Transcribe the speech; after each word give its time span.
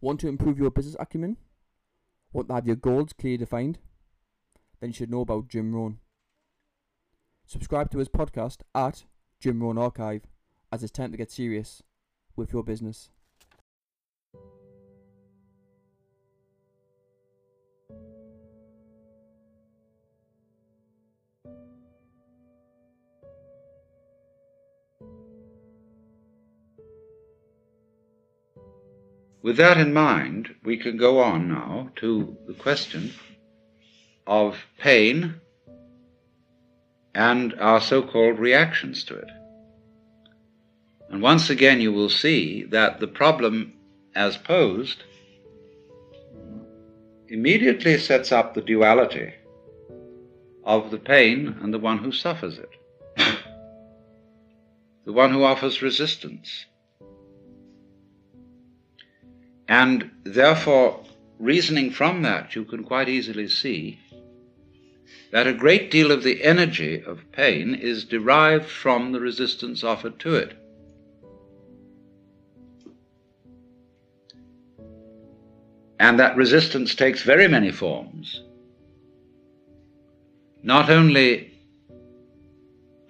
Want 0.00 0.20
to 0.20 0.28
improve 0.28 0.58
your 0.58 0.70
business 0.70 0.96
acumen? 1.00 1.36
Want 2.32 2.48
to 2.48 2.54
have 2.54 2.66
your 2.66 2.76
goals 2.76 3.12
clearly 3.12 3.38
defined? 3.38 3.78
Then 4.80 4.90
you 4.90 4.94
should 4.94 5.10
know 5.10 5.22
about 5.22 5.48
Jim 5.48 5.74
Rohn. 5.74 5.98
Subscribe 7.46 7.90
to 7.90 7.98
his 7.98 8.08
podcast 8.08 8.58
at 8.74 9.04
Jim 9.40 9.60
Rohn 9.60 9.78
Archive 9.78 10.22
as 10.70 10.82
it's 10.82 10.92
time 10.92 11.10
to 11.10 11.16
get 11.16 11.32
serious 11.32 11.82
with 12.36 12.52
your 12.52 12.62
business. 12.62 13.10
With 29.42 29.56
that 29.56 29.78
in 29.78 29.92
mind, 29.92 30.54
we 30.64 30.76
can 30.76 30.96
go 30.96 31.20
on 31.20 31.48
now 31.48 31.90
to 31.96 32.36
the 32.46 32.54
question 32.54 33.12
of 34.26 34.66
pain 34.78 35.34
and 37.14 37.54
our 37.54 37.80
so 37.80 38.02
called 38.02 38.38
reactions 38.38 39.04
to 39.04 39.16
it. 39.16 39.28
And 41.10 41.22
once 41.22 41.50
again, 41.50 41.80
you 41.80 41.92
will 41.92 42.10
see 42.10 42.64
that 42.64 43.00
the 43.00 43.06
problem 43.06 43.74
as 44.14 44.36
posed 44.36 45.04
immediately 47.28 47.96
sets 47.98 48.32
up 48.32 48.54
the 48.54 48.60
duality 48.60 49.32
of 50.64 50.90
the 50.90 50.98
pain 50.98 51.56
and 51.62 51.72
the 51.72 51.78
one 51.78 51.98
who 51.98 52.12
suffers 52.12 52.58
it, 52.58 52.70
the 55.06 55.12
one 55.12 55.32
who 55.32 55.44
offers 55.44 55.80
resistance. 55.80 56.66
And 59.68 60.10
therefore, 60.24 61.04
reasoning 61.38 61.90
from 61.90 62.22
that, 62.22 62.56
you 62.56 62.64
can 62.64 62.84
quite 62.84 63.08
easily 63.08 63.48
see 63.48 64.00
that 65.30 65.46
a 65.46 65.52
great 65.52 65.90
deal 65.90 66.10
of 66.10 66.22
the 66.22 66.42
energy 66.42 67.02
of 67.02 67.30
pain 67.32 67.74
is 67.74 68.04
derived 68.04 68.64
from 68.64 69.12
the 69.12 69.20
resistance 69.20 69.84
offered 69.84 70.18
to 70.20 70.34
it. 70.34 70.56
And 76.00 76.18
that 76.18 76.36
resistance 76.36 76.94
takes 76.94 77.22
very 77.22 77.48
many 77.48 77.70
forms, 77.70 78.42
not 80.62 80.88
only 80.88 81.52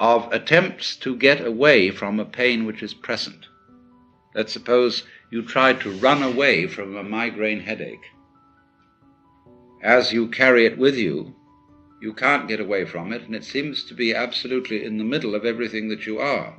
of 0.00 0.32
attempts 0.32 0.96
to 0.96 1.14
get 1.14 1.44
away 1.44 1.90
from 1.90 2.18
a 2.18 2.24
pain 2.24 2.64
which 2.64 2.82
is 2.82 2.94
present. 2.94 3.46
Let's 4.34 4.52
suppose 4.52 5.04
you 5.30 5.42
try 5.42 5.72
to 5.74 5.98
run 5.98 6.22
away 6.22 6.66
from 6.66 6.96
a 6.96 7.02
migraine 7.02 7.60
headache. 7.60 8.04
As 9.82 10.12
you 10.12 10.28
carry 10.28 10.66
it 10.66 10.78
with 10.78 10.96
you, 10.96 11.34
you 12.00 12.12
can't 12.14 12.48
get 12.48 12.60
away 12.60 12.84
from 12.84 13.12
it, 13.12 13.22
and 13.22 13.34
it 13.34 13.44
seems 13.44 13.84
to 13.84 13.94
be 13.94 14.14
absolutely 14.14 14.84
in 14.84 14.98
the 14.98 15.04
middle 15.04 15.34
of 15.34 15.44
everything 15.44 15.88
that 15.88 16.06
you 16.06 16.18
are. 16.18 16.56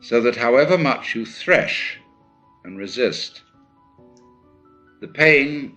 So 0.00 0.20
that 0.20 0.36
however 0.36 0.78
much 0.78 1.14
you 1.14 1.26
thresh 1.26 1.98
and 2.64 2.78
resist, 2.78 3.42
the 5.00 5.08
pain 5.08 5.76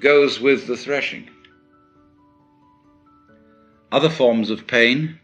goes 0.00 0.40
with 0.40 0.66
the 0.66 0.76
threshing. 0.76 1.28
Other 3.92 4.10
forms 4.10 4.50
of 4.50 4.66
pain 4.66 5.20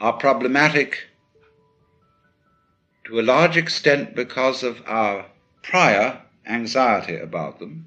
are 0.00 0.12
problematic 0.12 1.08
to 3.08 3.18
a 3.18 3.22
large 3.22 3.56
extent 3.56 4.14
because 4.14 4.62
of 4.62 4.82
our 4.86 5.24
prior 5.62 6.20
anxiety 6.46 7.16
about 7.16 7.58
them 7.58 7.86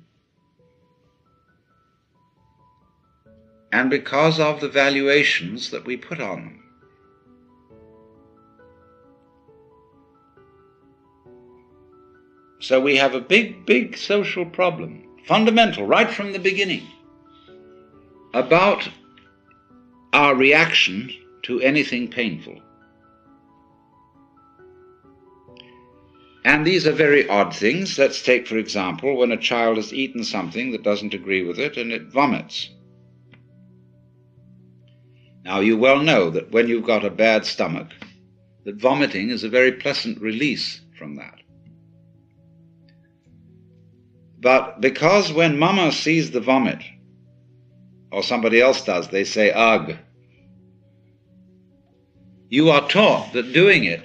and 3.71 3.91
because 3.91 4.39
of 4.39 4.59
the 4.59 4.67
valuations 4.67 5.69
that 5.69 5.85
we 5.85 5.95
put 5.95 6.19
on 6.19 6.37
them. 6.37 6.63
So 12.59 12.81
we 12.81 12.97
have 12.97 13.13
a 13.13 13.21
big, 13.21 13.63
big 13.67 13.97
social 13.97 14.45
problem, 14.45 15.03
fundamental, 15.25 15.85
right 15.85 16.09
from 16.09 16.31
the 16.31 16.39
beginning, 16.39 16.87
about 18.33 18.89
our 20.13 20.33
reaction 20.33 21.11
to 21.43 21.61
anything 21.61 22.07
painful. 22.07 22.59
And 26.43 26.65
these 26.65 26.87
are 26.87 26.91
very 26.91 27.29
odd 27.29 27.55
things. 27.55 27.97
Let's 27.97 28.23
take, 28.23 28.47
for 28.47 28.57
example, 28.57 29.17
when 29.17 29.31
a 29.31 29.37
child 29.37 29.77
has 29.77 29.93
eaten 29.93 30.23
something 30.23 30.71
that 30.71 30.83
doesn't 30.83 31.13
agree 31.13 31.43
with 31.43 31.59
it 31.59 31.77
and 31.77 31.91
it 31.91 32.11
vomits. 32.11 32.69
Now, 35.43 35.59
you 35.59 35.77
well 35.77 35.99
know 35.99 36.29
that 36.31 36.51
when 36.51 36.67
you've 36.67 36.85
got 36.85 37.05
a 37.05 37.09
bad 37.09 37.45
stomach, 37.45 37.89
that 38.65 38.75
vomiting 38.75 39.29
is 39.29 39.43
a 39.43 39.49
very 39.49 39.71
pleasant 39.71 40.19
release 40.21 40.81
from 40.97 41.15
that. 41.15 41.39
But 44.39 44.81
because 44.81 45.31
when 45.31 45.59
mama 45.59 45.91
sees 45.91 46.31
the 46.31 46.41
vomit, 46.41 46.83
or 48.11 48.23
somebody 48.23 48.59
else 48.59 48.83
does, 48.83 49.09
they 49.09 49.23
say, 49.23 49.51
ugh, 49.51 49.95
you 52.49 52.69
are 52.69 52.87
taught 52.89 53.31
that 53.33 53.53
doing 53.53 53.83
it 53.83 54.03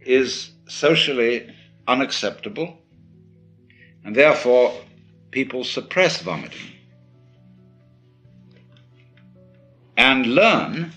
is 0.00 0.50
socially 0.66 1.48
unacceptable, 1.86 2.78
and 4.04 4.14
therefore 4.14 4.74
people 5.30 5.64
suppress 5.64 6.20
vomiting 6.22 6.72
and 9.96 10.26
learn 10.26 10.92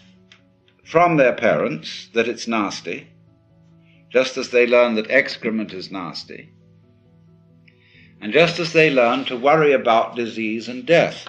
from 0.83 1.17
their 1.17 1.33
parents 1.33 2.09
that 2.13 2.27
it's 2.27 2.47
nasty, 2.47 3.07
just 4.09 4.37
as 4.37 4.49
they 4.49 4.65
learn 4.65 4.95
that 4.95 5.11
excrement 5.11 5.73
is 5.73 5.91
nasty, 5.91 6.49
and 8.21 8.31
just 8.33 8.59
as 8.59 8.73
they 8.73 8.89
learn 8.89 9.25
to 9.25 9.37
worry 9.37 9.73
about 9.73 10.15
disease 10.15 10.67
and 10.67 10.85
death. 10.85 11.27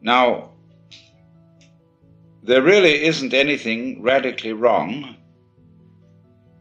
Now, 0.00 0.52
there 2.42 2.62
really 2.62 3.04
isn't 3.04 3.34
anything 3.34 4.02
radically 4.02 4.52
wrong 4.52 5.16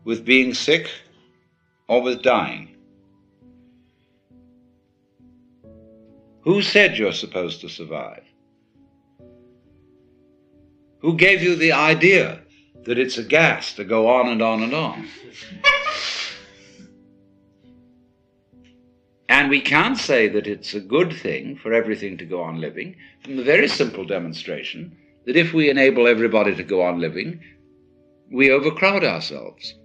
with 0.04 0.26
being 0.26 0.54
sick 0.54 0.90
or 1.88 2.02
with 2.02 2.22
dying. 2.22 2.76
Who 6.42 6.62
said 6.62 6.98
you're 6.98 7.12
supposed 7.12 7.62
to 7.62 7.70
survive? 7.70 8.24
Who 11.00 11.16
gave 11.16 11.44
you 11.44 11.56
the 11.56 11.74
idea 11.74 12.42
that 12.86 12.98
it's 12.98 13.18
a 13.18 13.24
gas 13.24 13.74
to 13.74 13.84
go 13.84 14.10
on 14.10 14.30
and 14.30 14.42
on 14.42 14.64
and 14.64 14.74
on? 14.74 15.08
and 19.30 19.50
we 19.50 19.62
can't 19.62 19.98
say 19.98 20.30
that 20.30 20.48
it's 20.48 20.74
a 20.74 20.80
good 20.80 21.14
thing 21.14 21.58
for 21.58 21.74
everything 21.74 22.18
to 22.18 22.26
go 22.26 22.42
on 22.42 22.62
living 22.62 22.96
from 23.24 23.36
the 23.36 23.44
very 23.44 23.68
simple 23.68 24.06
demonstration 24.06 24.98
that 25.28 25.36
if 25.36 25.54
we 25.54 25.70
enable 25.70 26.08
everybody 26.08 26.56
to 26.56 26.64
go 26.64 26.82
on 26.82 27.02
living, 27.02 27.44
we 28.32 28.50
overcrowd 28.50 29.04
ourselves. 29.04 29.76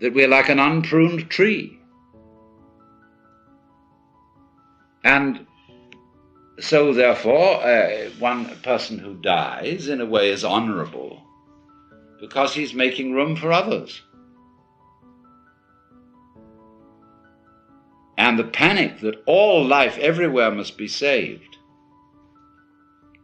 That 0.00 0.12
we're 0.12 0.28
like 0.28 0.50
an 0.50 0.58
unpruned 0.58 1.30
tree. 1.30 1.80
And 5.02 5.46
so, 6.60 6.92
therefore, 6.92 7.64
uh, 7.64 8.10
one 8.18 8.44
person 8.58 8.98
who 8.98 9.14
dies, 9.14 9.88
in 9.88 10.02
a 10.02 10.06
way, 10.06 10.30
is 10.30 10.44
honorable 10.44 11.22
because 12.20 12.54
he's 12.54 12.74
making 12.74 13.14
room 13.14 13.34
for 13.34 13.50
others. 13.50 14.02
And 18.18 18.38
the 18.38 18.44
panic 18.44 19.00
that 19.00 19.22
all 19.24 19.64
life 19.64 19.96
everywhere 19.96 20.50
must 20.50 20.76
be 20.76 20.86
saved 20.86 21.51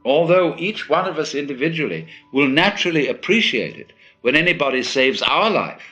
although 0.04 0.56
each 0.58 0.88
one 0.88 1.06
of 1.06 1.18
us 1.18 1.34
individually 1.34 2.06
will 2.32 2.48
naturally 2.48 3.08
appreciate 3.08 3.76
it 3.76 3.92
when 4.22 4.34
anybody 4.34 4.82
saves 4.82 5.22
our 5.22 5.50
life. 5.50 5.82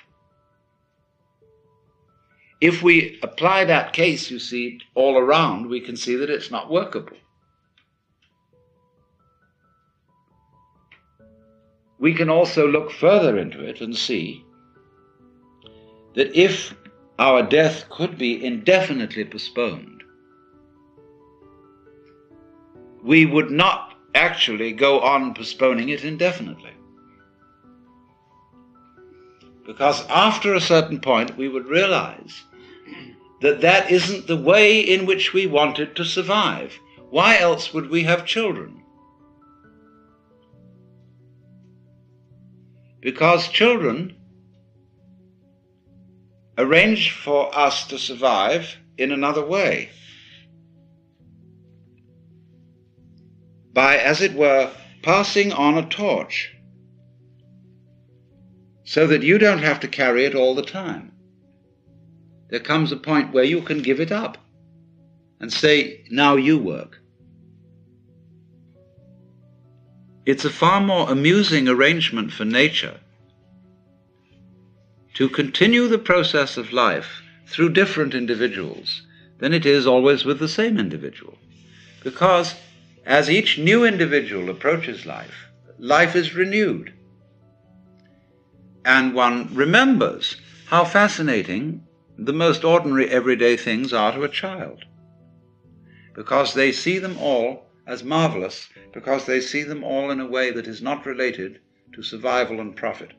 If 2.60 2.82
we 2.82 3.18
apply 3.22 3.64
that 3.64 3.92
case, 3.92 4.30
you 4.30 4.38
see, 4.38 4.80
all 4.94 5.18
around, 5.18 5.66
we 5.66 5.80
can 5.80 5.96
see 5.96 6.16
that 6.16 6.30
it's 6.30 6.50
not 6.50 6.70
workable. 6.70 7.16
We 11.98 12.14
can 12.14 12.30
also 12.30 12.66
look 12.66 12.90
further 12.90 13.38
into 13.38 13.60
it 13.62 13.80
and 13.80 13.96
see 13.96 14.44
that 16.14 16.34
if 16.34 16.74
our 17.18 17.42
death 17.42 17.88
could 17.90 18.18
be 18.18 18.44
indefinitely 18.44 19.24
postponed, 19.24 20.02
we 23.02 23.24
would 23.24 23.50
not 23.50 23.85
actually 24.16 24.72
go 24.72 25.00
on 25.00 25.34
postponing 25.34 25.90
it 25.90 26.04
indefinitely. 26.04 26.72
Because 29.66 30.06
after 30.08 30.54
a 30.54 30.60
certain 30.60 31.00
point, 31.00 31.36
we 31.36 31.48
would 31.48 31.66
realize 31.66 32.44
that 33.40 33.60
that 33.60 33.90
isn't 33.90 34.26
the 34.26 34.36
way 34.36 34.80
in 34.80 35.06
which 35.06 35.32
we 35.32 35.46
wanted 35.46 35.94
to 35.96 36.04
survive. 36.04 36.78
Why 37.10 37.38
else 37.38 37.74
would 37.74 37.90
we 37.90 38.04
have 38.04 38.24
children? 38.24 38.82
Because 43.00 43.48
children 43.48 44.16
arrange 46.58 47.10
for 47.10 47.56
us 47.56 47.86
to 47.88 47.98
survive 47.98 48.76
in 48.96 49.12
another 49.12 49.44
way. 49.44 49.90
By, 53.76 53.98
as 53.98 54.22
it 54.22 54.32
were, 54.32 54.72
passing 55.02 55.52
on 55.52 55.76
a 55.76 55.86
torch 55.86 56.50
so 58.84 59.06
that 59.06 59.22
you 59.22 59.36
don't 59.36 59.58
have 59.58 59.80
to 59.80 59.86
carry 59.86 60.24
it 60.24 60.34
all 60.34 60.54
the 60.54 60.62
time. 60.62 61.12
There 62.48 62.60
comes 62.60 62.90
a 62.90 62.96
point 62.96 63.34
where 63.34 63.44
you 63.44 63.60
can 63.60 63.82
give 63.82 64.00
it 64.00 64.10
up 64.10 64.38
and 65.40 65.52
say, 65.52 66.06
now 66.10 66.36
you 66.36 66.56
work. 66.56 67.02
It's 70.24 70.46
a 70.46 70.50
far 70.64 70.80
more 70.80 71.10
amusing 71.10 71.68
arrangement 71.68 72.32
for 72.32 72.46
nature 72.46 72.98
to 75.16 75.28
continue 75.28 75.86
the 75.86 75.98
process 75.98 76.56
of 76.56 76.72
life 76.72 77.20
through 77.46 77.74
different 77.74 78.14
individuals 78.14 79.02
than 79.36 79.52
it 79.52 79.66
is 79.66 79.86
always 79.86 80.24
with 80.24 80.38
the 80.38 80.48
same 80.48 80.78
individual. 80.78 81.36
Because 82.02 82.54
as 83.06 83.30
each 83.30 83.56
new 83.56 83.84
individual 83.84 84.50
approaches 84.50 85.06
life, 85.06 85.48
life 85.78 86.16
is 86.16 86.34
renewed 86.34 86.92
and 88.84 89.14
one 89.14 89.52
remembers 89.54 90.36
how 90.66 90.84
fascinating 90.84 91.84
the 92.18 92.32
most 92.32 92.64
ordinary 92.64 93.08
everyday 93.10 93.56
things 93.56 93.92
are 93.92 94.12
to 94.12 94.22
a 94.22 94.28
child. 94.28 94.84
Because 96.14 96.54
they 96.54 96.72
see 96.72 96.98
them 96.98 97.16
all 97.18 97.66
as 97.86 98.02
marvelous, 98.02 98.68
because 98.92 99.26
they 99.26 99.40
see 99.40 99.64
them 99.64 99.84
all 99.84 100.10
in 100.10 100.20
a 100.20 100.26
way 100.26 100.50
that 100.50 100.66
is 100.66 100.80
not 100.80 101.04
related 101.04 101.60
to 101.92 102.02
survival 102.02 102.60
and 102.60 102.76
profit. 102.76 103.12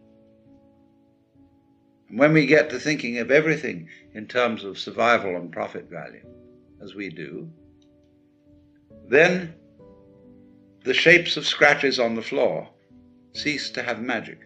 And 2.09 2.17
when 2.17 2.33
we 2.33 2.45
get 2.45 2.69
to 2.69 2.79
thinking 2.79 3.17
of 3.19 3.29
everything 3.29 3.89
in 4.13 4.27
terms 4.27 4.63
of 4.63 4.79
survival 4.79 5.35
and 5.35 5.51
profit 5.51 5.89
value, 5.89 6.25
as 6.81 6.95
we 6.95 7.09
do, 7.09 7.49
then 9.09 9.53
the 10.83 10.93
shapes 10.93 11.37
of 11.37 11.45
scratches 11.45 11.99
on 11.99 12.15
the 12.15 12.21
floor 12.21 12.69
cease 13.33 13.69
to 13.71 13.83
have 13.83 14.01
magic. 14.01 14.39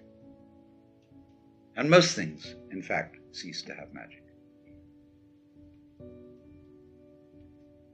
And 1.76 1.90
most 1.90 2.16
things, 2.16 2.56
in 2.72 2.82
fact, 2.82 3.18
cease 3.32 3.62
to 3.64 3.74
have 3.74 3.94
magic. 3.94 4.24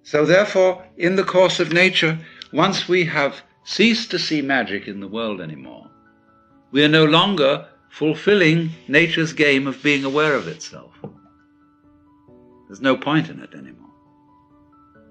So, 0.03 0.25
therefore, 0.25 0.83
in 0.97 1.15
the 1.15 1.23
course 1.23 1.59
of 1.59 1.73
nature, 1.73 2.17
once 2.53 2.87
we 2.87 3.03
have 3.05 3.41
ceased 3.65 4.09
to 4.11 4.19
see 4.19 4.41
magic 4.41 4.87
in 4.87 5.01
the 5.01 5.07
world 5.07 5.41
anymore, 5.41 5.89
we 6.71 6.83
are 6.83 6.89
no 6.89 7.05
longer 7.05 7.67
fulfilling 7.89 8.69
nature's 8.87 9.33
game 9.33 9.67
of 9.67 9.83
being 9.83 10.05
aware 10.05 10.35
of 10.35 10.47
itself. 10.47 10.93
There's 12.67 12.81
no 12.81 12.97
point 12.97 13.29
in 13.29 13.39
it 13.39 13.53
anymore. 13.53 13.91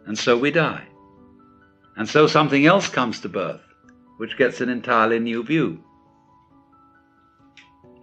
And 0.07 0.19
so 0.19 0.37
we 0.37 0.51
die. 0.51 0.87
And 1.97 2.09
so 2.09 2.27
something 2.27 2.67
else 2.67 2.89
comes 2.89 3.21
to 3.21 3.29
birth, 3.29 3.63
which 4.19 4.37
gets 4.37 4.61
an 4.61 4.69
entirely 4.69 5.19
new 5.19 5.43
view. 5.43 5.83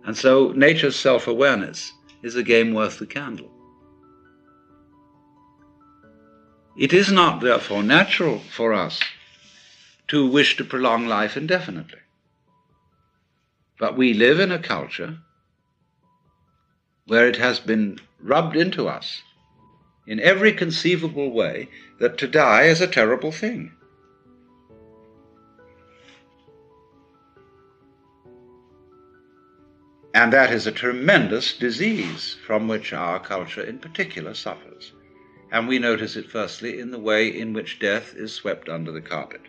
And 0.03 0.17
so 0.17 0.51
nature's 0.51 0.95
self 0.95 1.27
awareness 1.27 1.93
is 2.23 2.35
a 2.35 2.43
game 2.43 2.73
worth 2.73 2.99
the 2.99 3.05
candle. 3.05 3.51
It 6.75 6.91
is 6.91 7.11
not, 7.11 7.41
therefore, 7.41 7.83
natural 7.83 8.39
for 8.39 8.73
us 8.73 8.99
to 10.07 10.27
wish 10.27 10.57
to 10.57 10.63
prolong 10.65 11.05
life 11.07 11.37
indefinitely. 11.37 11.99
But 13.79 13.95
we 13.95 14.13
live 14.13 14.39
in 14.39 14.51
a 14.51 14.59
culture 14.59 15.19
where 17.05 17.27
it 17.27 17.35
has 17.35 17.59
been 17.59 17.99
rubbed 18.19 18.55
into 18.55 18.87
us 18.87 19.21
in 20.07 20.19
every 20.19 20.51
conceivable 20.51 21.31
way 21.31 21.69
that 21.99 22.17
to 22.17 22.27
die 22.27 22.63
is 22.63 22.81
a 22.81 22.87
terrible 22.87 23.31
thing. 23.31 23.71
And 30.13 30.31
that 30.31 30.51
is 30.51 30.67
a 30.67 30.71
tremendous 30.71 31.57
disease 31.57 32.37
from 32.45 32.67
which 32.67 32.93
our 32.93 33.19
culture 33.19 33.63
in 33.63 33.79
particular 33.79 34.33
suffers. 34.33 34.91
And 35.51 35.67
we 35.67 35.79
notice 35.79 36.15
it 36.15 36.29
firstly 36.29 36.79
in 36.79 36.91
the 36.91 36.99
way 36.99 37.27
in 37.27 37.53
which 37.53 37.79
death 37.79 38.13
is 38.15 38.33
swept 38.33 38.69
under 38.69 38.91
the 38.91 39.01
carpet. 39.01 39.41